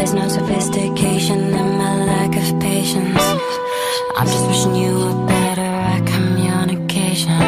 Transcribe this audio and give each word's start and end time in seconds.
There's 0.00 0.14
no 0.14 0.28
sophistication 0.28 1.52
in 1.52 1.76
my 1.76 2.04
lack 2.06 2.34
of 2.34 2.58
patience. 2.58 3.20
I'm 4.16 4.26
just 4.26 4.46
wishing 4.48 4.74
you 4.74 4.94
were 4.94 5.26
better 5.26 5.60
at 5.60 6.06
communication. 6.06 7.42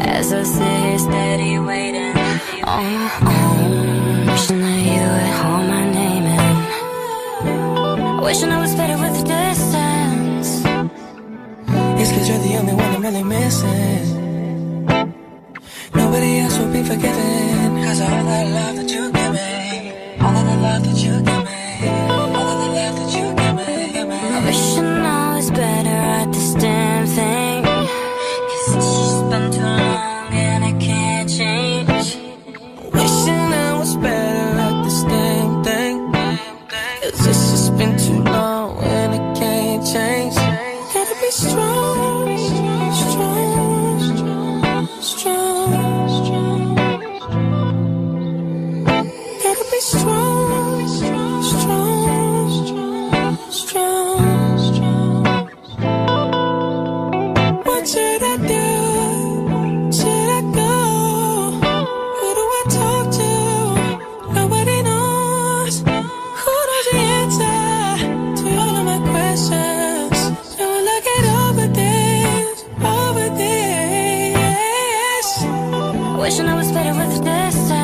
As 0.00 0.32
I 0.32 0.42
sit 0.42 0.76
here 0.82 0.98
steady 0.98 1.56
waiting 1.60 2.16
on 2.64 2.94
my 3.22 3.36
own, 3.46 4.26
wishing 4.26 4.60
that 4.66 4.80
you 4.90 5.06
would 5.14 5.32
hold 5.40 5.66
my 5.70 5.84
name 5.88 6.26
in. 6.26 8.20
Wishing 8.24 8.50
I 8.50 8.60
was 8.60 8.74
better 8.74 8.98
with 9.00 9.14
the 9.18 9.26
distance. 9.30 10.48
It's 12.00 12.10
cause 12.10 12.28
you're 12.28 12.42
the 12.48 12.56
only 12.58 12.74
one 12.74 12.92
I'm 12.96 13.02
really 13.02 13.22
missing. 13.22 14.04
Nobody 15.94 16.38
else 16.40 16.58
will 16.58 16.72
be 16.72 16.82
forgiven. 16.82 17.84
Cause 17.84 18.00
all 18.00 18.24
that 18.30 18.46
love 18.48 18.76
that 18.78 18.90
you 18.90 19.19
all 20.20 20.36
of 20.36 20.44
the 20.44 20.56
love 20.56 20.82
that 20.84 20.96
you 21.02 21.20
give 21.22 21.44
me, 21.44 22.39
Wishing 76.30 76.46
I 76.46 76.54
was 76.54 76.70
better 76.70 76.94
with. 76.96 77.10
It's 77.10 77.79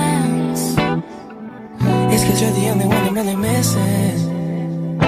cause 2.27 2.41
you're 2.43 2.51
the 2.53 2.69
only 2.71 2.87
one 2.87 3.03
I'm 3.09 3.15
really 3.15 3.37
missing. 3.37 4.99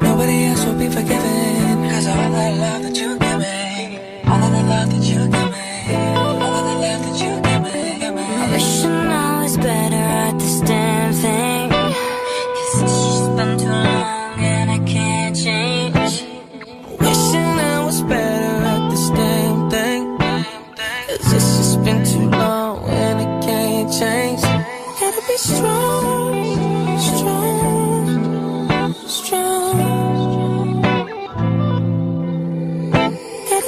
Nobody 0.00 0.44
else 0.46 0.64
will 0.64 0.78
be 0.78 0.88
forgiven. 0.88 1.88
Cause 1.90 2.06
all 2.06 2.30
that 2.36 2.52
love 2.64 2.82
that 2.84 2.96
you 2.96 3.18
give 3.18 3.38
me, 3.38 3.98
all 4.30 4.42
of 4.46 4.50
the 4.56 4.62
love 4.72 4.88
that 4.92 5.04
you 5.10 5.20
give 5.34 5.50
me, 5.54 5.94
all 6.16 6.40
of 6.58 6.64
the 6.68 6.74
love 6.84 7.02
that 7.06 7.16
you 7.22 7.32
give 7.46 7.62
me, 7.66 7.98
give 8.02 8.14
me. 8.14 8.26
Wishing 8.52 8.90
I 8.90 9.42
was 9.42 9.56
better 9.56 10.04
at 10.26 10.34
this 10.38 10.60
damn 10.60 11.12
thing. 11.12 11.70
Cause 12.56 12.82
it's 12.82 12.98
just 13.04 13.36
been 13.36 13.58
too 13.58 13.68
long 13.68 14.38
and 14.52 14.70
I 14.70 14.78
can't 14.94 15.34
change. 15.36 16.14
Wishing 17.04 17.54
I 17.72 17.84
was 17.86 18.02
better 18.02 18.54
at 18.72 18.82
this 18.90 19.06
damn 19.10 19.70
thing. 19.70 20.02
Cause 20.18 21.32
it's 21.32 21.50
just 21.58 21.76
been 21.84 22.00
too 22.04 22.26
long 22.30 22.88
and 22.88 23.20
it 23.24 23.32
can't 23.46 23.90
change. 24.00 24.42
Gotta 25.00 25.22
be 25.26 25.36
strong, 25.36 26.19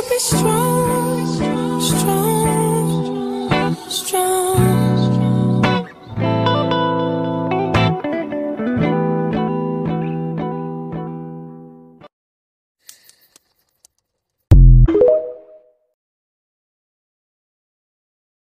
be 0.08 0.18
strong. 0.18 0.61